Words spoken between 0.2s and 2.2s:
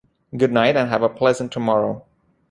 Goodnight and have a pleasant tomorrow.